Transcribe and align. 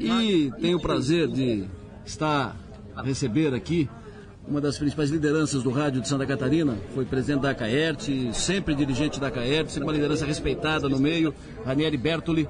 E 0.00 0.50
tenho 0.58 0.78
o 0.78 0.80
prazer 0.80 1.28
de 1.28 1.66
estar 2.06 2.56
a 2.96 3.02
receber 3.02 3.54
aqui 3.54 3.86
uma 4.48 4.58
das 4.58 4.78
principais 4.78 5.10
lideranças 5.10 5.62
do 5.62 5.70
rádio 5.70 6.00
de 6.00 6.08
Santa 6.08 6.26
Catarina, 6.26 6.76
foi 6.94 7.04
presidente 7.04 7.42
da 7.42 7.54
Caert, 7.54 8.08
sempre 8.32 8.74
dirigente 8.74 9.20
da 9.20 9.30
Caert, 9.30 9.68
sempre 9.68 9.84
uma 9.84 9.92
liderança 9.92 10.24
respeitada 10.24 10.88
no 10.88 10.98
meio, 10.98 11.34
Ranieri 11.66 11.98
Bertoli. 11.98 12.48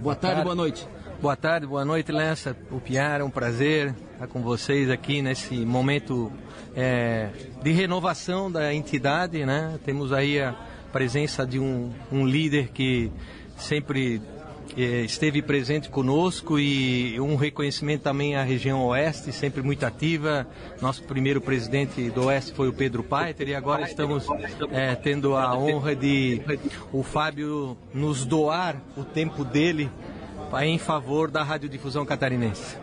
Boa 0.00 0.14
tarde, 0.14 0.42
boa 0.42 0.54
noite. 0.54 0.88
Boa 1.20 1.34
tarde, 1.34 1.66
boa 1.66 1.84
noite, 1.84 2.12
Lença. 2.12 2.56
O 2.70 2.80
Piara, 2.80 3.24
é 3.24 3.26
um 3.26 3.30
prazer 3.30 3.92
estar 4.12 4.28
com 4.28 4.40
vocês 4.40 4.88
aqui 4.88 5.20
nesse 5.20 5.56
momento 5.66 6.32
é, 6.76 7.30
de 7.60 7.72
renovação 7.72 8.50
da 8.50 8.72
entidade, 8.72 9.44
né? 9.44 9.80
Temos 9.84 10.12
aí 10.12 10.40
a 10.40 10.54
presença 10.92 11.44
de 11.44 11.58
um, 11.58 11.90
um 12.12 12.24
líder 12.24 12.68
que 12.68 13.10
sempre 13.56 14.22
esteve 14.76 15.42
presente 15.42 15.88
conosco 15.88 16.58
e 16.58 17.18
um 17.20 17.36
reconhecimento 17.36 18.02
também 18.02 18.36
à 18.36 18.42
região 18.42 18.84
oeste, 18.86 19.32
sempre 19.32 19.62
muito 19.62 19.84
ativa. 19.84 20.46
Nosso 20.80 21.02
primeiro 21.02 21.40
presidente 21.40 22.10
do 22.10 22.26
oeste 22.26 22.52
foi 22.52 22.68
o 22.68 22.72
Pedro 22.72 23.02
Paiter 23.02 23.48
e 23.48 23.54
agora 23.54 23.82
estamos 23.82 24.26
é, 24.70 24.94
tendo 24.94 25.36
a 25.36 25.56
honra 25.56 25.94
de 25.94 26.42
o 26.92 27.02
Fábio 27.02 27.76
nos 27.92 28.24
doar 28.24 28.76
o 28.96 29.04
tempo 29.04 29.44
dele 29.44 29.90
em 30.62 30.78
favor 30.78 31.30
da 31.30 31.42
radiodifusão 31.42 32.04
catarinense. 32.06 32.76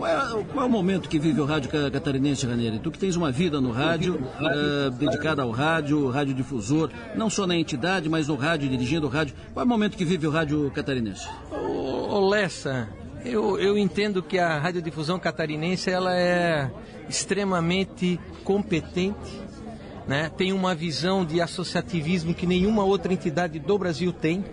Qual 0.00 0.10
é, 0.10 0.44
qual 0.44 0.64
é, 0.64 0.66
o 0.66 0.70
momento 0.70 1.10
que 1.10 1.18
vive 1.18 1.42
o 1.42 1.44
rádio 1.44 1.70
catarinense, 1.90 2.46
Ranieri? 2.46 2.78
Tu 2.78 2.90
que 2.90 2.98
tens 2.98 3.16
uma 3.16 3.30
vida 3.30 3.60
no 3.60 3.70
rádio, 3.70 4.14
uh, 4.14 4.90
dedicada 4.92 5.42
ao 5.42 5.50
rádio, 5.50 6.08
radiodifusor, 6.08 6.90
não 7.14 7.28
só 7.28 7.46
na 7.46 7.54
entidade, 7.54 8.08
mas 8.08 8.26
no 8.26 8.34
rádio, 8.34 8.66
dirigindo 8.66 9.06
o 9.06 9.10
rádio. 9.10 9.34
Qual 9.52 9.62
é 9.62 9.66
o 9.66 9.68
momento 9.68 9.98
que 9.98 10.04
vive 10.06 10.26
o 10.26 10.30
rádio 10.30 10.70
catarinense? 10.70 11.28
Ô 11.52 12.30
Lessa, 12.30 12.88
eu, 13.26 13.58
eu 13.58 13.76
entendo 13.76 14.22
que 14.22 14.38
a 14.38 14.58
radiodifusão 14.58 15.18
catarinense 15.18 15.90
ela 15.90 16.16
é 16.16 16.70
extremamente 17.06 18.18
competente, 18.42 19.38
né? 20.08 20.30
tem 20.34 20.50
uma 20.50 20.74
visão 20.74 21.26
de 21.26 21.42
associativismo 21.42 22.32
que 22.32 22.46
nenhuma 22.46 22.84
outra 22.84 23.12
entidade 23.12 23.58
do 23.58 23.78
Brasil 23.78 24.14
tem 24.14 24.46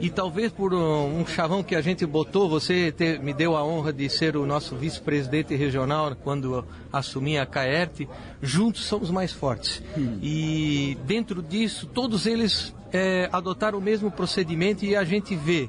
e 0.00 0.10
talvez 0.10 0.52
por 0.52 0.72
um, 0.72 1.26
chavão 1.26 1.62
que 1.62 1.74
a 1.74 1.80
gente 1.80 2.06
botou, 2.06 2.48
você 2.48 2.92
ter, 2.92 3.20
me 3.20 3.34
deu 3.34 3.56
a 3.56 3.64
honra 3.64 3.92
de 3.92 4.08
ser 4.08 4.36
o 4.36 4.46
nosso 4.46 4.76
vice-presidente 4.76 5.54
regional 5.56 6.14
quando 6.14 6.64
assumi 6.92 7.38
a 7.38 7.44
CAERT, 7.44 8.08
juntos 8.40 8.84
somos 8.84 9.10
mais 9.10 9.32
fortes. 9.32 9.82
Hum. 9.96 10.18
E 10.22 10.96
dentro 11.04 11.42
disso, 11.42 11.86
todos 11.86 12.26
eles 12.26 12.74
é, 12.92 13.28
adotaram 13.32 13.78
o 13.78 13.82
mesmo 13.82 14.10
procedimento 14.10 14.84
e 14.84 14.94
a 14.94 15.04
gente 15.04 15.34
vê 15.34 15.68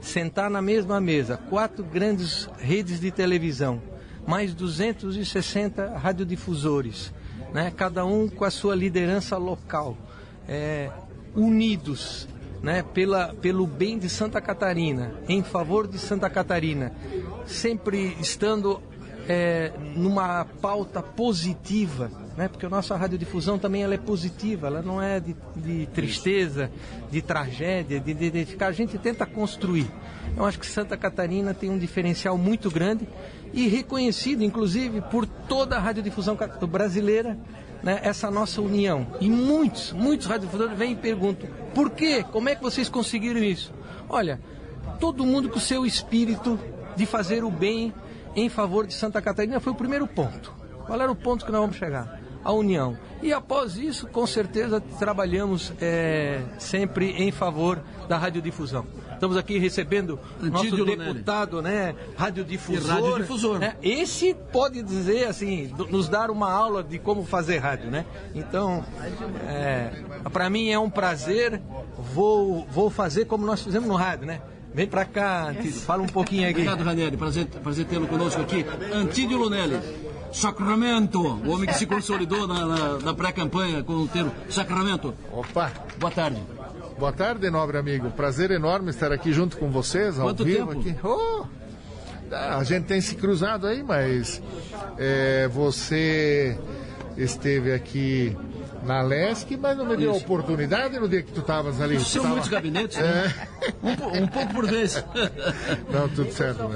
sentar 0.00 0.50
na 0.50 0.60
mesma 0.60 1.00
mesa 1.00 1.36
quatro 1.36 1.84
grandes 1.84 2.48
redes 2.58 3.00
de 3.00 3.10
televisão, 3.10 3.82
mais 4.26 4.54
260 4.54 5.98
radiodifusores, 5.98 7.12
né, 7.52 7.72
cada 7.74 8.04
um 8.04 8.28
com 8.28 8.44
a 8.44 8.50
sua 8.50 8.74
liderança 8.74 9.36
local, 9.36 9.96
é, 10.48 10.90
unidos 11.34 12.28
né, 12.62 12.84
pela, 12.94 13.34
pelo 13.34 13.66
bem 13.66 13.98
de 13.98 14.08
Santa 14.08 14.40
Catarina, 14.40 15.14
em 15.28 15.42
favor 15.42 15.86
de 15.86 15.98
Santa 15.98 16.28
Catarina, 16.28 16.92
sempre 17.46 18.16
estando 18.20 18.80
é, 19.28 19.72
numa 19.96 20.44
pauta 20.44 21.02
positiva, 21.02 22.10
né, 22.36 22.48
porque 22.48 22.66
a 22.66 22.68
nossa 22.68 22.96
radiodifusão 22.96 23.58
também 23.58 23.82
ela 23.82 23.94
é 23.94 23.98
positiva, 23.98 24.66
ela 24.66 24.82
não 24.82 25.00
é 25.00 25.20
de, 25.20 25.34
de 25.56 25.86
tristeza, 25.86 26.70
de 27.10 27.22
tragédia, 27.22 28.00
de 28.00 28.10
identificar, 28.10 28.66
a 28.66 28.72
gente 28.72 28.98
tenta 28.98 29.24
construir. 29.24 29.90
Eu 30.36 30.44
acho 30.44 30.58
que 30.58 30.66
Santa 30.66 30.96
Catarina 30.96 31.52
tem 31.54 31.70
um 31.70 31.78
diferencial 31.78 32.36
muito 32.36 32.70
grande 32.70 33.06
e 33.52 33.68
reconhecido, 33.68 34.44
inclusive, 34.44 35.00
por 35.00 35.26
toda 35.26 35.76
a 35.76 35.78
radiodifusão 35.80 36.36
brasileira 36.68 37.36
né, 37.82 38.00
essa 38.02 38.30
nossa 38.30 38.60
união. 38.60 39.06
E 39.20 39.28
muitos, 39.28 39.92
muitos 39.92 40.26
radiodifusores 40.26 40.76
vêm 40.76 40.92
e 40.92 40.96
perguntam: 40.96 41.48
por 41.74 41.90
quê? 41.90 42.24
Como 42.30 42.48
é 42.48 42.54
que 42.54 42.62
vocês 42.62 42.88
conseguiram 42.88 43.42
isso? 43.42 43.72
Olha, 44.08 44.40
todo 44.98 45.24
mundo 45.24 45.48
com 45.48 45.58
o 45.58 45.60
seu 45.60 45.86
espírito 45.86 46.58
de 46.96 47.06
fazer 47.06 47.44
o 47.44 47.50
bem 47.50 47.92
em 48.34 48.48
favor 48.48 48.86
de 48.86 48.94
Santa 48.94 49.20
Catarina 49.20 49.60
foi 49.60 49.72
o 49.72 49.76
primeiro 49.76 50.06
ponto. 50.06 50.52
Qual 50.86 51.00
era 51.00 51.10
o 51.10 51.16
ponto 51.16 51.44
que 51.44 51.52
nós 51.52 51.60
vamos 51.60 51.76
chegar? 51.76 52.20
A 52.42 52.52
união. 52.52 52.96
E 53.22 53.32
após 53.32 53.76
isso, 53.76 54.06
com 54.06 54.26
certeza, 54.26 54.80
trabalhamos 54.80 55.72
é, 55.80 56.40
sempre 56.58 57.10
em 57.10 57.30
favor 57.30 57.82
da 58.08 58.16
radiodifusão. 58.16 58.86
Estamos 59.20 59.36
aqui 59.36 59.58
recebendo 59.58 60.18
Antídio 60.42 60.86
nosso 60.86 60.96
deputado, 60.96 61.60
né, 61.60 61.94
radiodifusor. 62.16 62.82
E 62.82 62.90
radiodifusor. 62.90 63.58
Né? 63.58 63.76
Esse 63.82 64.32
pode 64.50 64.82
dizer 64.82 65.26
assim, 65.26 65.70
nos 65.90 66.08
dar 66.08 66.30
uma 66.30 66.50
aula 66.50 66.82
de 66.82 66.98
como 66.98 67.22
fazer 67.26 67.58
rádio, 67.58 67.90
né? 67.90 68.06
Então, 68.34 68.82
é, 69.46 69.90
para 70.32 70.48
mim 70.48 70.70
é 70.70 70.78
um 70.78 70.88
prazer. 70.88 71.60
Vou, 72.14 72.66
vou 72.70 72.88
fazer 72.88 73.26
como 73.26 73.44
nós 73.44 73.60
fizemos 73.60 73.86
no 73.86 73.94
rádio, 73.94 74.24
né? 74.24 74.40
Vem 74.72 74.86
para 74.86 75.04
cá, 75.04 75.48
Antídio, 75.50 75.80
fala 75.82 76.02
um 76.02 76.06
pouquinho 76.06 76.44
aqui. 76.44 76.52
Obrigado, 76.52 76.82
Ranieri. 76.82 77.18
Prazer, 77.18 77.44
prazer 77.44 77.84
tê-lo 77.84 78.06
conosco 78.06 78.40
aqui. 78.40 78.64
Antídio 78.90 79.36
Lunelli. 79.36 79.78
Sacramento, 80.32 81.20
o 81.20 81.50
homem 81.50 81.68
que 81.68 81.74
se 81.74 81.84
consolidou 81.84 82.46
na, 82.46 82.64
na, 82.64 82.98
na 83.00 83.12
pré-campanha 83.12 83.82
com 83.82 83.92
o 83.92 84.08
termo 84.08 84.32
Sacramento. 84.48 85.12
Opa! 85.30 85.70
Boa 85.98 86.10
tarde. 86.10 86.40
Boa 87.00 87.12
tarde, 87.14 87.48
nobre 87.48 87.78
amigo. 87.78 88.10
Prazer 88.10 88.50
enorme 88.50 88.90
estar 88.90 89.10
aqui 89.10 89.32
junto 89.32 89.56
com 89.56 89.70
vocês, 89.70 90.18
ao 90.18 90.26
Quanto 90.26 90.44
vivo 90.44 90.66
tempo? 90.66 90.80
aqui. 90.80 90.96
Oh, 91.02 91.46
a 92.30 92.62
gente 92.62 92.84
tem 92.84 93.00
se 93.00 93.14
cruzado 93.14 93.66
aí, 93.66 93.82
mas 93.82 94.42
é, 94.98 95.48
você 95.48 96.58
esteve 97.16 97.72
aqui 97.72 98.36
na 98.82 99.00
LESC, 99.00 99.56
mas 99.56 99.78
não 99.78 99.86
me 99.86 99.96
deu 99.96 100.10
Isso. 100.10 100.24
oportunidade 100.24 100.98
no 100.98 101.08
dia 101.08 101.22
que 101.22 101.32
tu 101.32 101.40
estavas 101.40 101.80
ali. 101.80 101.98
São 102.00 102.20
tava... 102.20 102.34
muitos 102.34 102.50
gabinetes, 102.50 102.98
né? 102.98 103.34
É. 103.34 103.74
Um, 103.82 104.24
um, 104.24 104.26
pouco 104.26 104.52
por 104.52 104.66
vez. 104.66 105.02
Não, 105.90 106.06
tudo 106.06 106.30
certo. 106.32 106.68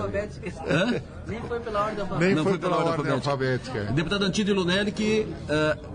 Nem 1.27 1.41
foi 1.43 1.61
pela 1.61 1.85
ordem 1.85 2.01
alfabética. 2.01 2.35
Nem 2.35 2.35
foi, 2.35 2.45
foi 2.45 2.59
pela, 2.59 2.77
pela 2.79 2.91
ordem 2.93 3.13
alfabética. 3.13 3.71
alfabética. 3.73 3.93
Deputado 3.93 4.25
Antídio 4.25 4.55
Lunelli, 4.55 4.91
que 4.91 5.27
uh, 5.51 5.95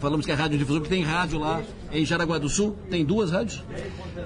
falamos 0.00 0.26
que 0.26 0.32
é 0.32 0.34
rádio 0.34 0.58
difusor, 0.58 0.80
porque 0.80 0.94
tem 0.94 1.04
rádio 1.04 1.38
lá 1.38 1.62
em 1.92 2.04
Jaraguá 2.04 2.38
do 2.38 2.48
Sul. 2.48 2.76
Tem 2.90 3.04
duas 3.04 3.30
rádios? 3.30 3.62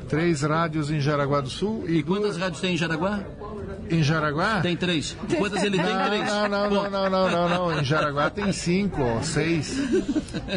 Três 0.08 0.42
rádios 0.42 0.91
em 0.91 1.00
Jaraguá 1.00 1.41
do 1.41 1.50
Sul. 1.50 1.84
E, 1.86 1.98
e 1.98 2.03
quantas 2.03 2.31
duas... 2.31 2.36
rádios 2.38 2.60
tem 2.60 2.75
em 2.75 2.76
Jaraguá? 2.76 3.22
Em 3.91 4.03
Jaraguá? 4.03 4.60
Tem 4.60 4.76
três. 4.76 5.16
Quantas 5.36 5.62
ele 5.62 5.78
tem? 5.78 5.94
Não, 5.94 6.06
três. 6.06 6.26
Não, 6.26 6.48
não, 6.48 6.70
não, 6.70 6.91
não, 6.91 7.10
não, 7.10 7.31
não, 7.31 7.48
não. 7.48 7.81
Em 7.81 7.84
Jaraguá 7.84 8.31
tem 8.31 8.53
cinco, 8.53 9.03
ó, 9.03 9.22
seis. 9.22 9.78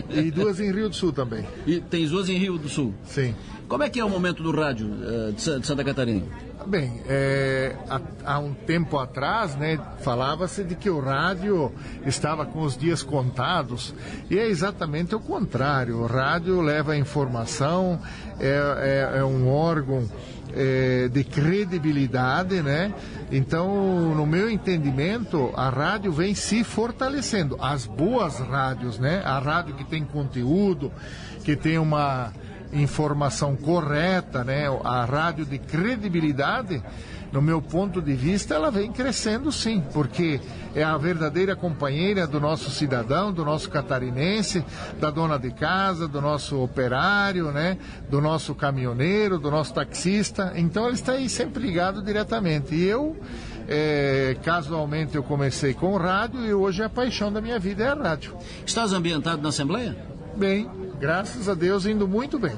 E 0.10 0.32
duas 0.32 0.60
em 0.60 0.72
Rio 0.72 0.90
do 0.90 0.96
Sul 0.96 1.12
também. 1.12 1.46
E 1.66 1.80
tem 1.80 2.08
duas 2.08 2.30
em 2.30 2.38
Rio 2.38 2.58
do 2.58 2.70
Sul? 2.70 2.94
Sim. 3.06 3.34
Como 3.68 3.84
é 3.84 3.90
que 3.90 4.00
é 4.00 4.06
o 4.06 4.10
momento 4.10 4.44
do 4.44 4.52
rádio 4.52 4.88
uh, 4.88 5.34
de 5.34 5.42
Santa 5.42 5.84
Catarina? 5.84 6.24
Bem, 6.66 7.02
é, 7.10 7.76
há, 7.90 8.02
há, 8.24 8.40
um 8.40 8.54
tempo 8.54 8.98
atrás, 8.98 9.56
né, 9.56 9.78
falava-se 10.00 10.64
de 10.64 10.76
que 10.76 10.90
o 10.90 11.00
rádio 11.00 11.72
estava 12.06 12.46
com 12.46 12.62
os 12.62 12.78
dias 12.78 13.04
contados 13.04 13.94
e 14.30 14.40
é 14.40 14.48
exatamente 14.48 15.14
o 15.14 15.20
contrário. 15.20 16.00
O 16.00 16.06
rádio 16.06 16.62
leva 16.62 16.96
informação, 16.96 18.00
é, 18.40 19.12
é, 19.14 19.20
é 19.20 19.24
um 19.26 19.50
órgão 19.50 20.10
é, 20.56 21.10
de 21.10 21.24
credibilidade, 21.24 22.62
né? 22.62 22.94
Então, 23.32 24.16
no 24.16 24.26
meu 24.26 24.50
entendimento, 24.50 25.52
a 25.56 25.70
rádio 25.70 26.12
vem 26.12 26.34
se 26.34 26.64
fortalecendo. 26.64 27.58
As 27.60 27.86
boas 27.86 28.40
rádios, 28.40 29.00
né? 29.00 29.22
A 29.26 29.40
rádio 29.40 29.76
que 29.76 29.84
tem 29.84 30.06
conteúdo, 30.06 30.92
que 31.44 31.56
tem 31.56 31.78
uma 31.78 32.32
informação 32.74 33.56
correta, 33.56 34.44
né? 34.44 34.66
A 34.84 35.06
rádio 35.06 35.46
de 35.46 35.58
credibilidade, 35.58 36.82
no 37.32 37.42
meu 37.42 37.62
ponto 37.62 38.02
de 38.02 38.14
vista, 38.14 38.56
ela 38.56 38.70
vem 38.70 38.92
crescendo 38.92 39.52
sim, 39.52 39.84
porque 39.94 40.40
é 40.76 40.84
a 40.84 40.98
verdadeira 40.98 41.56
companheira 41.56 42.26
do 42.26 42.40
nosso 42.40 42.70
cidadão, 42.70 43.32
do 43.32 43.46
nosso 43.46 43.70
catarinense, 43.70 44.64
da 45.00 45.10
dona 45.10 45.38
de 45.38 45.52
casa, 45.52 46.08
do 46.08 46.22
nosso 46.22 46.62
operário, 46.62 47.52
né? 47.52 47.78
Do 48.10 48.20
nosso 48.22 48.56
caminhoneiro, 48.56 49.40
do 49.40 49.52
nosso 49.52 49.74
taxista. 49.74 50.54
Então 50.56 50.86
ele 50.86 50.96
está 50.96 51.14
aí 51.14 51.30
sempre 51.30 51.64
ligado 51.64 52.02
diretamente. 52.02 52.76
E 52.76 52.84
eu 52.84 53.16
é, 53.68 54.36
casualmente 54.44 55.16
eu 55.16 55.24
comecei 55.24 55.74
com 55.74 55.96
rádio 55.98 56.46
e 56.46 56.54
hoje 56.54 56.84
a 56.84 56.90
paixão 56.90 57.32
da 57.32 57.42
minha 57.42 57.60
vida 57.60 57.84
é 57.84 57.88
a 57.88 57.96
rádio. 57.96 58.36
Estás 58.66 58.94
ambientado 58.94 59.42
na 59.42 59.50
Assembleia? 59.50 60.13
Bem, 60.36 60.70
graças 61.00 61.48
a 61.48 61.54
Deus, 61.54 61.86
indo 61.86 62.08
muito 62.08 62.40
bem. 62.40 62.56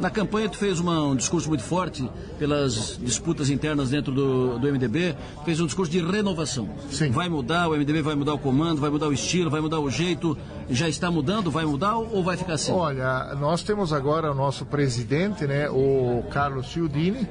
Na 0.00 0.10
campanha 0.10 0.48
tu 0.48 0.58
fez 0.58 0.80
uma, 0.80 1.00
um 1.04 1.14
discurso 1.14 1.48
muito 1.48 1.62
forte 1.62 2.08
pelas 2.38 2.98
disputas 3.00 3.48
internas 3.48 3.90
dentro 3.90 4.12
do, 4.12 4.58
do 4.58 4.66
MDB, 4.66 5.14
fez 5.44 5.60
um 5.60 5.66
discurso 5.66 5.92
de 5.92 6.00
renovação. 6.00 6.68
Sim. 6.90 7.10
Vai 7.10 7.28
mudar, 7.28 7.68
o 7.68 7.76
MDB 7.76 8.02
vai 8.02 8.16
mudar 8.16 8.34
o 8.34 8.38
comando, 8.38 8.80
vai 8.80 8.90
mudar 8.90 9.06
o 9.06 9.12
estilo, 9.12 9.50
vai 9.50 9.60
mudar 9.60 9.78
o 9.78 9.88
jeito, 9.88 10.36
já 10.68 10.88
está 10.88 11.10
mudando, 11.10 11.50
vai 11.50 11.64
mudar 11.64 11.96
ou 11.96 12.24
vai 12.24 12.36
ficar 12.36 12.54
assim? 12.54 12.72
Olha, 12.72 13.34
nós 13.36 13.62
temos 13.62 13.92
agora 13.92 14.32
o 14.32 14.34
nosso 14.34 14.66
presidente, 14.66 15.46
né, 15.46 15.70
o 15.70 16.24
Carlos 16.30 16.72
Ciudini, 16.72 17.28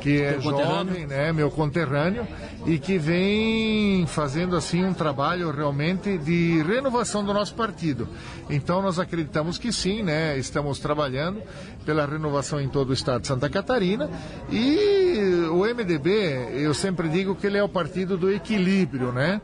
que 0.00 0.22
é 0.22 0.40
jovem, 0.40 1.06
né, 1.06 1.32
meu 1.32 1.50
conterrâneo, 1.50 2.26
e 2.66 2.78
que 2.78 2.98
vem 2.98 4.06
fazendo 4.06 4.56
assim 4.56 4.84
um 4.84 4.94
trabalho 4.94 5.50
realmente 5.50 6.18
de 6.18 6.62
renovação 6.62 7.24
do 7.24 7.32
nosso 7.32 7.54
partido. 7.54 8.08
Então 8.48 8.82
nós 8.82 8.98
acreditamos 8.98 9.58
que 9.58 9.72
sim, 9.72 10.02
né, 10.02 10.38
estamos 10.38 10.78
trabalhando 10.78 11.42
pela 11.84 12.06
renovação 12.06 12.60
em 12.60 12.68
todo 12.68 12.90
o 12.90 12.92
estado 12.92 13.22
de 13.22 13.28
Santa 13.28 13.48
Catarina 13.48 14.10
e 14.50 15.46
o 15.50 15.64
MDB, 15.64 16.50
eu 16.54 16.74
sempre 16.74 17.08
digo 17.08 17.34
que 17.34 17.46
ele 17.46 17.58
é 17.58 17.62
o 17.62 17.68
partido 17.68 18.16
do 18.16 18.30
equilíbrio, 18.30 19.12
né? 19.12 19.40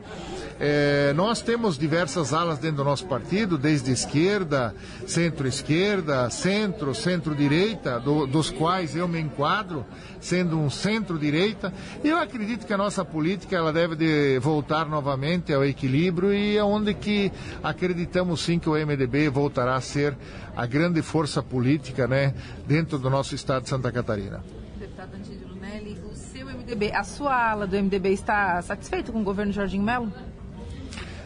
É, 0.57 1.11
nós 1.13 1.41
temos 1.41 1.77
diversas 1.77 2.33
alas 2.33 2.59
dentro 2.59 2.77
do 2.77 2.83
nosso 2.85 3.05
partido, 3.07 3.57
desde 3.57 3.91
esquerda, 3.91 4.73
centro-esquerda, 5.05 6.29
centro, 6.29 6.95
centro-direita, 6.95 7.99
do, 7.99 8.25
dos 8.25 8.51
quais 8.51 8.95
eu 8.95 9.05
me 9.05 9.19
enquadro, 9.19 9.85
sendo 10.21 10.57
um 10.57 10.69
centro-direita. 10.69 11.73
Eu 12.01 12.17
acredito 12.17 12.65
que 12.65 12.73
a 12.73 12.77
nossa 12.77 13.03
política 13.03 13.57
ela 13.57 13.73
deve 13.73 13.97
de 13.97 14.39
voltar 14.39 14.85
novamente 14.85 15.53
ao 15.53 15.65
equilíbrio 15.65 16.33
e 16.33 16.57
é 16.57 16.63
onde 16.63 16.93
que 16.93 17.31
acreditamos 17.61 18.39
sim 18.39 18.57
que 18.57 18.69
o 18.69 18.73
MDB 18.73 19.27
voltará 19.27 19.75
a 19.75 19.81
ser 19.81 20.17
a 20.55 20.65
grande 20.65 21.01
força 21.01 21.43
política 21.43 22.07
né, 22.07 22.33
dentro 22.65 22.97
do 22.97 23.09
nosso 23.09 23.35
estado 23.35 23.63
de 23.63 23.69
Santa 23.69 23.91
Catarina. 23.91 24.41
Deputado 24.79 25.15
Antídio 25.15 25.49
Lunelli, 25.49 25.99
o 26.09 26.15
seu 26.15 26.45
MDB, 26.45 26.93
a 26.93 27.03
sua 27.03 27.51
ala 27.51 27.67
do 27.67 27.75
MDB 27.75 28.13
está 28.13 28.61
satisfeito 28.61 29.11
com 29.11 29.19
o 29.19 29.23
governo 29.23 29.51
Jorginho 29.51 29.83
Melo? 29.83 30.13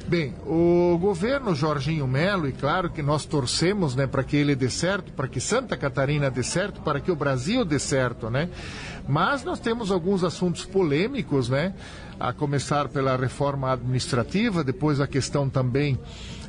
Bem, 0.10 0.34
o 0.44 0.98
governo 1.00 1.54
Jorginho 1.54 2.08
Melo, 2.08 2.50
e 2.50 2.52
claro 2.52 2.90
que 2.90 3.00
nós 3.00 3.26
torcemos 3.26 3.96
né, 3.96 4.08
para 4.08 4.24
que 4.24 4.36
ele 4.36 4.56
dê 4.56 4.68
certo, 4.68 5.12
para 5.14 5.28
que 5.28 5.40
Santa 5.40 5.78
Catarina 5.78 6.32
dê 6.32 6.42
certo, 6.42 6.82
para 6.82 7.00
que 7.00 7.12
o 7.12 7.16
Brasil 7.16 7.64
dê 7.64 7.78
certo, 7.78 8.28
né? 8.28 8.50
Mas 9.08 9.44
nós 9.44 9.60
temos 9.60 9.92
alguns 9.92 10.24
assuntos 10.24 10.66
polêmicos, 10.66 11.48
né? 11.48 11.76
A 12.20 12.34
começar 12.34 12.90
pela 12.90 13.16
reforma 13.16 13.72
administrativa, 13.72 14.64
depois 14.64 15.00
a 15.00 15.06
questão 15.06 15.48
também 15.48 16.00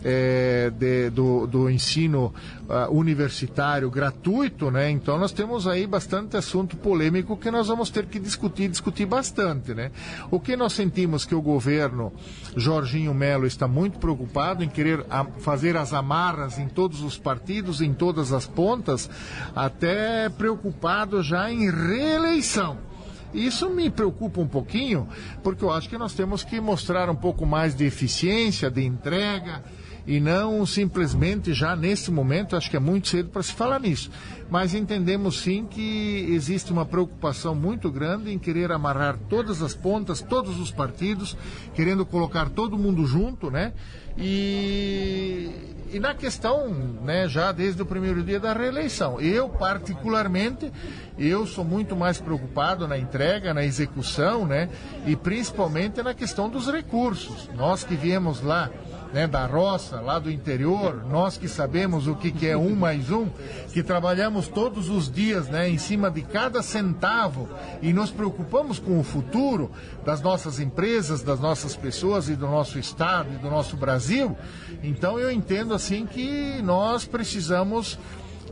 é, 0.04 0.70
de, 0.70 1.10
do, 1.10 1.46
do, 1.46 1.70
ensino 1.70 2.32
uh, 2.68 2.92
universitário 2.92 3.90
gratuito, 3.90 4.70
né? 4.70 4.90
Então 4.90 5.18
nós 5.18 5.32
temos 5.32 5.66
aí 5.66 5.86
bastante 5.86 6.36
assunto 6.36 6.76
polêmico 6.76 7.36
que 7.36 7.50
nós 7.50 7.68
vamos 7.68 7.90
ter 7.90 8.06
que 8.06 8.18
discutir, 8.18 8.68
discutir 8.68 9.06
bastante, 9.06 9.74
né? 9.74 9.90
O 10.30 10.40
que 10.40 10.56
nós 10.56 10.72
sentimos 10.72 11.24
que 11.24 11.34
o 11.34 11.42
governo 11.42 12.12
Jorginho 12.56 13.12
Melo 13.14 13.46
está 13.46 13.68
muito 13.68 13.98
preocupado 13.98 14.64
em 14.64 14.68
querer 14.68 15.04
a, 15.10 15.24
fazer 15.24 15.76
as 15.76 15.92
amarras 15.92 16.58
em 16.58 16.68
todos 16.68 17.02
os 17.02 17.18
partidos, 17.18 17.80
em 17.80 17.92
todas 17.92 18.32
as 18.32 18.46
pontas, 18.46 19.10
até 19.54 20.28
preocupado 20.28 21.22
já 21.22 21.50
em 21.50 21.70
reeleição. 21.70 22.90
Isso 23.32 23.70
me 23.70 23.88
preocupa 23.88 24.40
um 24.40 24.48
pouquinho, 24.48 25.08
porque 25.42 25.64
eu 25.64 25.72
acho 25.72 25.88
que 25.88 25.96
nós 25.96 26.14
temos 26.14 26.42
que 26.42 26.60
mostrar 26.60 27.08
um 27.08 27.14
pouco 27.14 27.46
mais 27.46 27.76
de 27.76 27.84
eficiência, 27.84 28.68
de 28.70 28.84
entrega, 28.84 29.62
e 30.06 30.20
não 30.20 30.64
simplesmente 30.66 31.52
já 31.52 31.76
nesse 31.76 32.10
momento, 32.10 32.56
acho 32.56 32.70
que 32.70 32.76
é 32.76 32.80
muito 32.80 33.08
cedo 33.08 33.30
para 33.30 33.42
se 33.42 33.52
falar 33.52 33.80
nisso, 33.80 34.10
mas 34.50 34.74
entendemos 34.74 35.40
sim 35.40 35.64
que 35.64 36.26
existe 36.30 36.72
uma 36.72 36.84
preocupação 36.84 37.54
muito 37.54 37.90
grande 37.90 38.32
em 38.32 38.38
querer 38.38 38.72
amarrar 38.72 39.18
todas 39.28 39.62
as 39.62 39.74
pontas, 39.74 40.20
todos 40.20 40.58
os 40.58 40.70
partidos, 40.70 41.36
querendo 41.74 42.04
colocar 42.04 42.48
todo 42.48 42.78
mundo 42.78 43.06
junto, 43.06 43.50
né? 43.50 43.72
E, 44.18 45.50
e 45.92 46.00
na 46.00 46.14
questão, 46.14 46.68
né, 46.68 47.28
já 47.28 47.52
desde 47.52 47.80
o 47.80 47.86
primeiro 47.86 48.22
dia 48.22 48.40
da 48.40 48.52
reeleição, 48.52 49.20
eu 49.20 49.48
particularmente, 49.48 50.70
eu 51.18 51.46
sou 51.46 51.64
muito 51.64 51.94
mais 51.94 52.20
preocupado 52.20 52.88
na 52.88 52.98
entrega, 52.98 53.54
na 53.54 53.64
execução, 53.64 54.44
né? 54.44 54.68
E 55.06 55.14
principalmente 55.14 56.02
na 56.02 56.12
questão 56.12 56.48
dos 56.48 56.66
recursos. 56.66 57.48
Nós 57.56 57.84
que 57.84 57.94
viemos 57.94 58.42
lá 58.42 58.68
né, 59.12 59.26
da 59.26 59.46
roça, 59.46 60.00
lá 60.00 60.18
do 60.18 60.30
interior, 60.30 61.04
nós 61.08 61.36
que 61.36 61.48
sabemos 61.48 62.06
o 62.06 62.14
que, 62.14 62.30
que 62.30 62.46
é 62.46 62.56
um 62.56 62.74
mais 62.74 63.10
um, 63.10 63.28
que 63.72 63.82
trabalhamos 63.82 64.48
todos 64.48 64.88
os 64.88 65.10
dias 65.10 65.48
né, 65.48 65.68
em 65.68 65.78
cima 65.78 66.10
de 66.10 66.22
cada 66.22 66.62
centavo 66.62 67.48
e 67.82 67.92
nos 67.92 68.10
preocupamos 68.10 68.78
com 68.78 68.98
o 68.98 69.02
futuro 69.02 69.70
das 70.04 70.20
nossas 70.20 70.60
empresas, 70.60 71.22
das 71.22 71.40
nossas 71.40 71.74
pessoas 71.74 72.28
e 72.28 72.36
do 72.36 72.46
nosso 72.46 72.78
Estado 72.78 73.28
e 73.34 73.38
do 73.38 73.50
nosso 73.50 73.76
Brasil, 73.76 74.36
então 74.82 75.18
eu 75.18 75.30
entendo 75.30 75.74
assim 75.74 76.06
que 76.06 76.60
nós 76.62 77.04
precisamos 77.04 77.98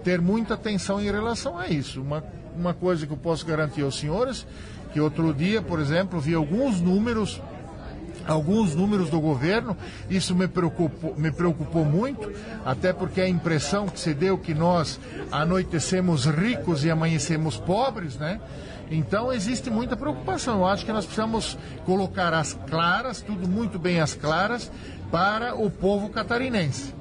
ter 0.02 0.20
muita 0.20 0.54
atenção 0.54 1.00
em 1.00 1.04
relação 1.04 1.58
a 1.58 1.68
isso. 1.68 2.00
Uma, 2.00 2.24
uma 2.56 2.74
coisa 2.74 3.06
que 3.06 3.12
eu 3.12 3.16
posso 3.16 3.44
garantir 3.44 3.82
aos 3.82 3.98
senhores, 3.98 4.46
que 4.92 5.00
outro 5.00 5.34
dia, 5.34 5.60
por 5.60 5.80
exemplo, 5.80 6.18
vi 6.20 6.34
alguns 6.34 6.80
números 6.80 7.40
alguns 8.28 8.74
números 8.74 9.10
do 9.10 9.20
governo. 9.20 9.76
Isso 10.08 10.34
me 10.34 10.46
preocupou, 10.46 11.14
me 11.16 11.32
preocupou 11.32 11.84
muito, 11.84 12.30
até 12.64 12.92
porque 12.92 13.20
a 13.20 13.28
impressão 13.28 13.88
que 13.88 13.98
se 13.98 14.14
deu 14.14 14.38
que 14.38 14.54
nós 14.54 15.00
anoitecemos 15.32 16.26
ricos 16.26 16.84
e 16.84 16.90
amanhecemos 16.90 17.56
pobres, 17.56 18.16
né? 18.16 18.40
Então 18.90 19.32
existe 19.32 19.70
muita 19.70 19.96
preocupação. 19.96 20.58
Eu 20.58 20.66
acho 20.66 20.84
que 20.84 20.92
nós 20.92 21.04
precisamos 21.04 21.58
colocar 21.84 22.32
as 22.32 22.54
claras, 22.68 23.20
tudo 23.20 23.48
muito 23.48 23.78
bem 23.78 24.00
as 24.00 24.14
claras, 24.14 24.70
para 25.10 25.54
o 25.54 25.70
povo 25.70 26.08
catarinense. 26.10 26.97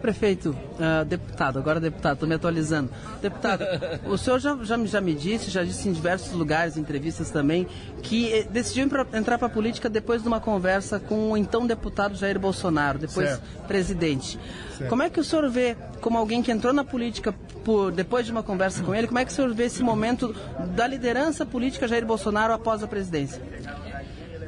Prefeito, 0.00 0.50
uh, 0.50 1.04
deputado, 1.04 1.58
agora 1.58 1.78
deputado, 1.78 2.14
estou 2.14 2.28
me 2.28 2.34
atualizando. 2.34 2.90
Deputado, 3.20 3.64
o 4.06 4.16
senhor 4.16 4.38
já, 4.38 4.56
já, 4.62 4.78
já, 4.86 5.00
me 5.00 5.14
disse, 5.14 5.50
já 5.50 5.62
disse 5.62 5.88
em 5.88 5.92
diversos 5.92 6.32
lugares, 6.32 6.76
em 6.76 6.80
entrevistas 6.80 7.30
também, 7.30 7.66
que 8.02 8.32
eh, 8.32 8.42
decidiu 8.44 8.88
entrar 9.12 9.36
para 9.36 9.46
a 9.46 9.50
política 9.50 9.90
depois 9.90 10.22
de 10.22 10.28
uma 10.28 10.40
conversa 10.40 10.98
com 10.98 11.32
o 11.32 11.36
então 11.36 11.66
deputado 11.66 12.16
Jair 12.16 12.38
Bolsonaro, 12.38 12.98
depois 12.98 13.28
certo. 13.28 13.66
presidente. 13.66 14.38
Certo. 14.78 14.88
Como 14.88 15.02
é 15.02 15.10
que 15.10 15.20
o 15.20 15.24
senhor 15.24 15.48
vê, 15.50 15.76
como 16.00 16.16
alguém 16.16 16.42
que 16.42 16.50
entrou 16.50 16.72
na 16.72 16.84
política 16.84 17.34
por, 17.62 17.92
depois 17.92 18.24
de 18.24 18.32
uma 18.32 18.42
conversa 18.42 18.82
com 18.82 18.94
ele, 18.94 19.06
como 19.06 19.18
é 19.18 19.24
que 19.24 19.32
o 19.32 19.34
senhor 19.34 19.52
vê 19.54 19.64
esse 19.64 19.82
momento 19.82 20.34
da 20.74 20.86
liderança 20.86 21.44
política 21.44 21.86
Jair 21.86 22.06
Bolsonaro 22.06 22.54
após 22.54 22.82
a 22.82 22.86
presidência? 22.86 23.42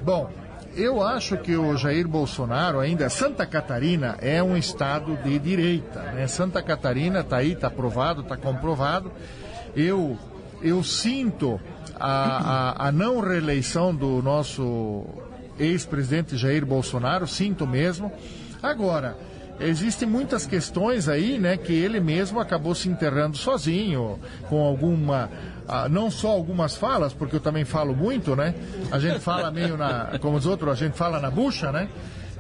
Bom, 0.02 0.31
eu 0.77 1.03
acho 1.03 1.37
que 1.37 1.57
o 1.57 1.77
Jair 1.77 2.09
Bolsonaro, 2.09 2.81
ainda 2.81 3.09
Santa 3.11 3.45
Catarina, 3.45 4.17
é 4.21 4.43
um 4.43 4.57
estado 4.57 5.17
de 5.23 5.39
direita. 5.39 6.01
Né? 6.13 6.27
Santa 6.27 6.63
Catarina 6.63 7.21
está 7.21 7.39
aí, 7.39 7.53
está 7.53 7.67
aprovado, 7.67 8.23
está 8.23 8.37
comprovado. 8.37 9.13
Eu, 9.77 10.19
eu 10.63 10.83
sinto 10.83 11.61
a, 11.99 12.85
a, 12.85 12.89
a 12.89 12.93
não 12.93 13.21
reeleição 13.21 13.95
do 13.95 14.23
nosso 14.23 15.05
ex-presidente 15.59 16.37
Jair 16.37 16.64
Bolsonaro, 16.64 17.26
sinto 17.26 17.67
mesmo. 17.67 18.11
Agora, 18.62 19.17
existem 19.61 20.09
muitas 20.09 20.47
questões 20.47 21.09
aí, 21.09 21.38
né, 21.38 21.57
que 21.57 21.73
ele 21.73 22.00
mesmo 22.00 22.41
acabou 22.41 22.75
se 22.75 22.88
enterrando 22.88 23.37
sozinho, 23.37 24.19
com 24.49 24.62
alguma 24.62 25.31
ah, 25.69 25.88
não 25.88 26.11
só 26.11 26.28
algumas 26.28 26.76
falas, 26.76 27.12
porque 27.12 27.37
eu 27.37 27.40
também 27.40 27.64
falo 27.64 27.95
muito, 27.95 28.35
né? 28.37 28.54
A 28.90 28.99
gente 28.99 29.21
fala 29.21 29.50
meio 29.50 29.76
na, 29.76 30.19
como 30.21 30.37
os 30.37 30.47
outros, 30.47 30.71
a 30.71 30.75
gente 30.75 30.97
fala 30.97 31.21
na 31.21 31.31
bucha, 31.31 31.71
né? 31.73 31.88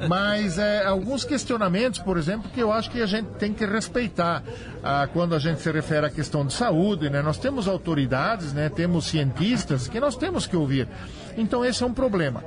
Mas 0.08 0.58
é, 0.58 0.84
alguns 0.84 1.24
questionamentos, 1.24 2.00
por 2.00 2.16
exemplo, 2.16 2.50
que 2.50 2.60
eu 2.60 2.72
acho 2.72 2.90
que 2.90 3.00
a 3.00 3.06
gente 3.06 3.26
tem 3.38 3.52
que 3.52 3.64
respeitar 3.64 4.42
ah, 4.82 5.08
quando 5.12 5.34
a 5.34 5.38
gente 5.38 5.60
se 5.60 5.70
refere 5.70 6.06
à 6.06 6.10
questão 6.10 6.44
de 6.44 6.52
saúde, 6.52 7.08
né? 7.08 7.22
Nós 7.22 7.38
temos 7.38 7.68
autoridades, 7.68 8.52
né? 8.52 8.68
Temos 8.68 9.06
cientistas 9.06 9.86
que 9.86 10.00
nós 10.00 10.16
temos 10.16 10.46
que 10.46 10.56
ouvir. 10.56 10.88
Então 11.36 11.64
esse 11.64 11.82
é 11.82 11.86
um 11.86 11.94
problema. 11.94 12.42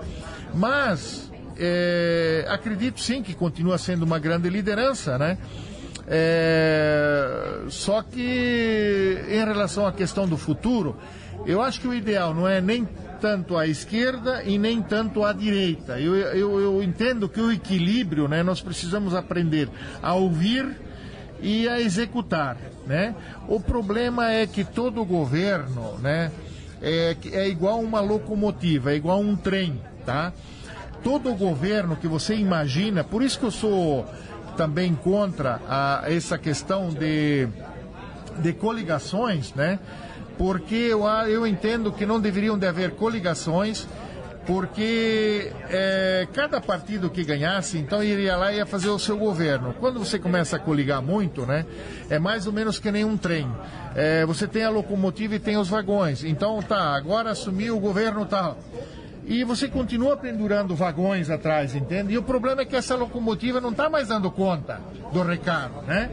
Mas 0.53 1.31
é, 1.57 2.45
acredito 2.49 2.99
sim 2.99 3.23
que 3.23 3.33
continua 3.33 3.77
sendo 3.77 4.03
uma 4.03 4.19
grande 4.19 4.49
liderança, 4.49 5.17
né? 5.17 5.37
É, 6.07 7.63
só 7.69 8.01
que 8.01 9.25
em 9.27 9.45
relação 9.45 9.87
à 9.87 9.91
questão 9.91 10.27
do 10.27 10.37
futuro, 10.37 10.95
eu 11.45 11.61
acho 11.61 11.79
que 11.81 11.87
o 11.87 11.93
ideal 11.93 12.33
não 12.33 12.47
é 12.47 12.61
nem 12.61 12.87
tanto 13.19 13.57
à 13.57 13.65
esquerda 13.67 14.43
e 14.43 14.57
nem 14.57 14.81
tanto 14.81 15.23
à 15.23 15.33
direita. 15.33 15.99
Eu, 15.99 16.15
eu, 16.15 16.59
eu 16.59 16.83
entendo 16.83 17.27
que 17.27 17.41
o 17.41 17.51
equilíbrio, 17.51 18.27
né, 18.27 18.43
nós 18.43 18.61
precisamos 18.61 19.15
aprender 19.15 19.69
a 20.01 20.13
ouvir 20.13 20.77
e 21.41 21.67
a 21.67 21.79
executar. 21.79 22.57
Né? 22.85 23.15
O 23.47 23.59
problema 23.59 24.31
é 24.31 24.45
que 24.45 24.63
todo 24.63 25.03
governo 25.03 25.97
né, 25.99 26.31
é, 26.81 27.15
é 27.31 27.47
igual 27.47 27.79
uma 27.79 27.99
locomotiva, 27.99 28.91
é 28.91 28.95
igual 28.95 29.19
um 29.19 29.35
trem. 29.35 29.81
Tá? 30.05 30.31
Todo 31.03 31.33
governo 31.33 31.95
que 31.95 32.07
você 32.07 32.35
imagina, 32.35 33.03
por 33.03 33.23
isso 33.23 33.39
que 33.39 33.45
eu 33.45 33.51
sou 33.51 34.05
também 34.55 34.95
contra 34.95 35.61
a, 35.67 36.03
essa 36.05 36.37
questão 36.37 36.89
de, 36.89 37.47
de 38.39 38.53
coligações, 38.53 39.53
né? 39.53 39.79
Porque 40.37 40.75
eu, 40.75 41.05
eu 41.27 41.47
entendo 41.47 41.91
que 41.91 42.05
não 42.05 42.19
deveriam 42.19 42.57
de 42.57 42.67
haver 42.67 42.91
coligações 42.91 43.87
porque 44.45 45.51
é, 45.69 46.27
cada 46.33 46.61
partido 46.61 47.09
que 47.09 47.23
ganhasse, 47.23 47.77
então 47.77 48.03
iria 48.03 48.35
lá 48.37 48.53
e 48.53 48.57
ia 48.57 48.65
fazer 48.65 48.89
o 48.89 48.99
seu 48.99 49.17
governo. 49.17 49.73
Quando 49.79 49.99
você 49.99 50.19
começa 50.19 50.55
a 50.55 50.59
coligar 50.59 51.01
muito, 51.01 51.45
né, 51.45 51.65
é 52.09 52.19
mais 52.19 52.45
ou 52.45 52.53
menos 52.53 52.77
que 52.77 52.91
nem 52.91 53.03
um 53.03 53.17
trem. 53.17 53.51
É, 53.95 54.25
você 54.25 54.47
tem 54.47 54.63
a 54.63 54.69
locomotiva 54.69 55.35
e 55.35 55.39
tem 55.39 55.57
os 55.57 55.67
vagões. 55.67 56.23
Então 56.23 56.61
tá, 56.61 56.95
agora 56.95 57.31
assumiu 57.31 57.75
o 57.75 57.79
governo 57.79 58.25
tal. 58.25 58.57
E 59.27 59.43
você 59.43 59.67
continua 59.67 60.15
pendurando 60.15 60.75
vagões 60.75 61.29
atrás, 61.29 61.75
entende? 61.75 62.13
E 62.13 62.17
o 62.17 62.23
problema 62.23 62.61
é 62.61 62.65
que 62.65 62.75
essa 62.75 62.95
locomotiva 62.95 63.59
não 63.59 63.71
está 63.71 63.89
mais 63.89 64.09
dando 64.09 64.29
conta 64.29 64.79
do 65.11 65.23
recado, 65.23 65.81
né? 65.87 66.11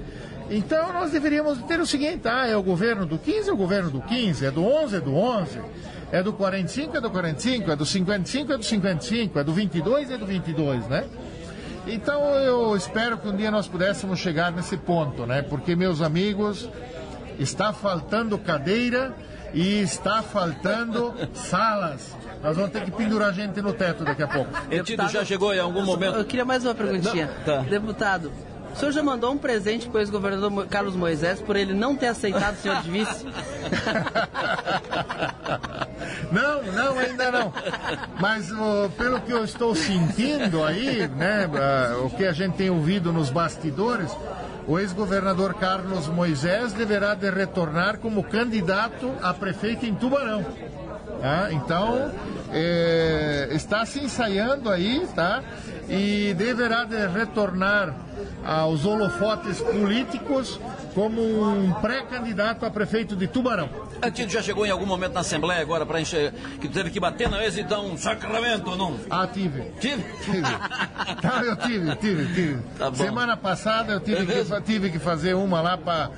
Então 0.50 0.92
nós 0.92 1.10
deveríamos 1.10 1.58
ter 1.62 1.78
o 1.80 1.86
seguinte, 1.86 2.26
ah, 2.26 2.46
é 2.46 2.56
o 2.56 2.62
governo 2.62 3.06
do 3.06 3.18
15, 3.18 3.50
é 3.50 3.52
o 3.52 3.56
governo 3.56 3.90
do 3.90 4.00
15, 4.00 4.46
é 4.46 4.50
do 4.50 4.64
11, 4.64 4.96
é 4.96 5.00
do 5.00 5.14
11, 5.14 5.60
é 6.10 6.22
do 6.22 6.32
45, 6.32 6.96
é 6.96 7.00
do 7.00 7.10
45, 7.10 7.70
é 7.70 7.76
do 7.76 7.86
55, 7.86 8.52
é 8.52 8.56
do 8.58 8.64
55, 8.64 9.38
é 9.38 9.44
do 9.44 9.52
22, 9.52 10.10
é 10.10 10.18
do 10.18 10.26
22, 10.26 10.86
né? 10.88 11.04
Então 11.86 12.22
eu 12.36 12.76
espero 12.76 13.18
que 13.18 13.28
um 13.28 13.36
dia 13.36 13.50
nós 13.50 13.66
pudéssemos 13.66 14.18
chegar 14.18 14.52
nesse 14.52 14.76
ponto, 14.76 15.26
né? 15.26 15.42
Porque, 15.42 15.74
meus 15.74 16.00
amigos, 16.00 16.68
está 17.38 17.72
faltando 17.72 18.38
cadeira 18.38 19.14
e 19.52 19.80
está 19.80 20.22
faltando 20.22 21.14
salas. 21.34 22.14
Nós 22.42 22.56
vamos 22.56 22.72
ter 22.72 22.84
que 22.84 22.90
pendurar 22.90 23.32
gente 23.32 23.60
no 23.62 23.72
teto 23.72 24.04
daqui 24.04 24.22
a 24.22 24.28
pouco. 24.28 24.50
Etido 24.70 25.08
já 25.08 25.24
chegou 25.24 25.54
em 25.54 25.60
algum 25.60 25.84
momento. 25.84 26.16
Eu 26.18 26.24
queria 26.24 26.44
mais 26.44 26.64
uma 26.64 26.74
perguntinha. 26.74 27.26
Não, 27.26 27.44
tá. 27.44 27.62
Deputado, 27.62 28.32
o 28.74 28.76
senhor 28.76 28.92
já 28.92 29.02
mandou 29.02 29.32
um 29.32 29.38
presente 29.38 29.88
para 29.88 29.98
o 29.98 30.00
ex-governador 30.00 30.66
Carlos 30.66 30.96
Moisés 30.96 31.40
por 31.40 31.56
ele 31.56 31.74
não 31.74 31.94
ter 31.94 32.08
aceitado 32.08 32.54
o 32.54 32.58
senhor 32.58 32.82
de 32.82 32.90
vice? 32.90 33.26
Não, 36.32 36.62
não, 36.62 36.98
ainda 36.98 37.30
não. 37.30 37.52
Mas 38.18 38.48
pelo 38.96 39.20
que 39.20 39.30
eu 39.30 39.44
estou 39.44 39.74
sentindo 39.74 40.64
aí, 40.64 41.06
né, 41.08 41.48
ah, 41.54 41.98
o 42.04 42.10
que 42.10 42.24
a 42.24 42.32
gente 42.32 42.54
tem 42.56 42.70
ouvido 42.70 43.12
nos 43.12 43.28
bastidores, 43.28 44.10
o 44.66 44.78
ex-governador 44.78 45.54
Carlos 45.54 46.06
Moisés 46.08 46.72
deverá 46.72 47.14
de 47.14 47.30
retornar 47.30 47.98
como 47.98 48.22
candidato 48.22 49.12
a 49.22 49.34
prefeito 49.34 49.86
em 49.86 49.94
Tubarão. 49.94 50.44
tá? 51.20 51.48
Então, 51.52 52.12
é, 52.52 53.48
está 53.52 53.84
se 53.84 54.00
ensaiando 54.00 54.70
aí, 54.70 55.06
tá? 55.14 55.42
E 55.88 56.34
deverá 56.34 56.84
de 56.84 57.06
retornar 57.06 57.94
aos 58.44 58.84
holofotes 58.84 59.60
políticos 59.60 60.58
como 60.94 61.20
um 61.22 61.72
pré-candidato 61.74 62.64
a 62.66 62.70
prefeito 62.70 63.16
de 63.16 63.26
Tubarão. 63.26 63.68
Etido 64.02 64.30
já 64.30 64.42
chegou 64.42 64.66
em 64.66 64.70
algum 64.70 64.86
momento 64.86 65.14
na 65.14 65.20
Assembleia 65.20 65.60
agora 65.60 65.86
para 65.86 66.00
encher. 66.00 66.32
que 66.60 66.68
teve 66.68 66.90
que 66.90 67.00
bater 67.00 67.28
na 67.28 67.38
mesa 67.38 67.60
e 67.60 67.64
dar 67.64 67.80
um 67.80 67.96
sacramento, 67.96 68.76
não? 68.76 68.98
Ah, 69.08 69.26
tive. 69.26 69.62
Tive? 69.80 70.04
Tive. 70.24 70.40
Não, 70.40 71.42
eu 71.44 71.56
tive, 71.56 71.96
tive, 71.96 72.34
tive. 72.34 72.62
Tá. 72.78 72.92
Semana 72.94 73.36
passada 73.36 73.92
eu 73.92 74.00
tive, 74.00 74.22
É 74.22 74.44
que, 74.44 74.60
tive 74.62 74.90
que 74.90 74.98
fazer 74.98 75.34
uma 75.34 75.60
lá 75.60 75.76
para 75.76 76.10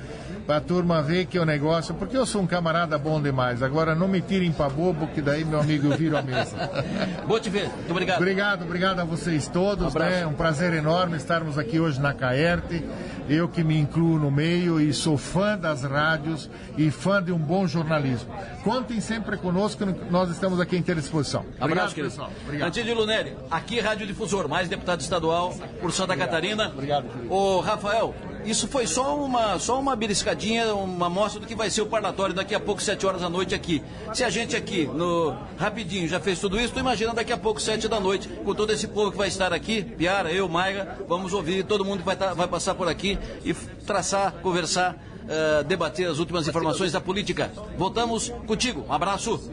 a 0.47 0.59
turma 0.59 1.01
ver 1.01 1.25
que 1.25 1.39
o 1.39 1.45
negócio. 1.45 1.93
Porque 1.95 2.15
eu 2.15 2.25
sou 2.25 2.41
um 2.41 2.47
camarada 2.47 2.97
bom 2.97 3.21
demais. 3.21 3.63
Agora 3.63 3.95
não 3.95 4.07
me 4.07 4.21
tirem 4.21 4.51
para 4.51 4.69
bobo, 4.69 5.07
que 5.07 5.21
daí 5.21 5.43
meu 5.43 5.59
amigo 5.59 5.89
vira 5.95 6.19
a 6.19 6.21
mesa. 6.21 6.55
Vou 7.27 7.39
te 7.39 7.49
ver. 7.49 7.67
Muito 7.69 7.91
obrigado. 7.91 8.17
Obrigado, 8.17 8.63
obrigado 8.63 8.99
a 8.99 9.03
vocês 9.03 9.47
todos. 9.47 9.85
Um 9.85 9.87
abraço. 9.87 10.11
né? 10.11 10.27
Um 10.27 10.33
prazer 10.33 10.73
enorme 10.73 11.17
estarmos 11.17 11.57
aqui 11.57 11.79
hoje 11.79 11.99
na 11.99 12.13
Caerte. 12.13 12.83
Eu 13.27 13.49
que 13.49 13.63
me 13.63 13.75
incluo 13.79 14.19
no 14.19 14.29
meio 14.29 14.79
e 14.79 14.93
sou 14.93 15.17
fã 15.17 15.57
das 15.57 15.81
rádios 15.83 16.47
e 16.77 16.91
fã 16.91 17.23
de 17.23 17.31
um 17.31 17.39
bom 17.39 17.65
jornalismo. 17.65 18.29
Contem 18.63 19.01
sempre 19.01 19.35
conosco, 19.37 19.83
nós 20.11 20.29
estamos 20.29 20.59
aqui 20.59 20.77
inteira 20.77 21.01
disposição. 21.01 21.41
Abraço, 21.59 21.63
Obrigado, 21.63 21.93
querido. 21.95 22.09
pessoal. 22.11 22.31
Obrigado. 22.43 22.67
Antídio 22.67 22.93
Lunelli, 22.95 23.35
aqui 23.49 23.79
Rádio 23.79 24.05
Difusor, 24.05 24.47
mais 24.47 24.69
deputado 24.69 25.01
estadual 25.01 25.55
por 25.81 25.91
Santa 25.91 26.15
Catarina. 26.15 26.67
Obrigado, 26.69 27.07
querido. 27.07 27.33
Ô, 27.33 27.61
Rafael, 27.61 28.13
isso 28.45 28.67
foi 28.67 28.85
só 28.87 29.15
uma, 29.17 29.57
só 29.59 29.79
uma 29.79 29.95
beliscadinha, 29.95 30.73
uma 30.73 31.07
amostra 31.07 31.39
do 31.41 31.47
que 31.47 31.55
vai 31.55 31.69
ser 31.69 31.81
o 31.81 31.85
parlatório 31.85 32.33
daqui 32.33 32.53
a 32.55 32.59
pouco, 32.59 32.81
sete 32.81 33.05
horas 33.05 33.21
da 33.21 33.29
noite 33.29 33.53
aqui. 33.55 33.81
Se 34.13 34.23
a 34.23 34.29
gente 34.29 34.55
aqui, 34.55 34.85
no 34.85 35.35
rapidinho, 35.57 36.07
já 36.07 36.19
fez 36.19 36.39
tudo 36.39 36.59
isso, 36.59 36.73
tu 36.73 36.79
imagina 36.79 37.13
daqui 37.13 37.33
a 37.33 37.37
pouco, 37.37 37.59
sete 37.61 37.87
da 37.87 37.99
noite, 37.99 38.27
com 38.27 38.53
todo 38.53 38.71
esse 38.71 38.87
povo 38.87 39.11
que 39.11 39.17
vai 39.17 39.27
estar 39.27 39.51
aqui, 39.53 39.81
Piara, 39.83 40.31
eu, 40.31 40.47
Maiga, 40.47 40.97
vamos 41.07 41.33
ouvir 41.33 41.63
todo 41.63 41.83
mundo 41.83 41.99
que 41.99 42.05
vai, 42.05 42.15
tá- 42.15 42.33
vai 42.33 42.47
passar 42.47 42.75
por 42.75 42.87
aqui 42.87 43.17
e 43.43 43.53
traçar, 43.53 44.31
conversar, 44.41 44.95
eh, 45.27 45.63
debater 45.63 46.07
as 46.07 46.19
últimas 46.19 46.47
informações 46.47 46.91
da 46.91 47.01
política. 47.01 47.51
Voltamos 47.77 48.31
contigo. 48.45 48.85
Um 48.87 48.93
abraço. 48.93 49.51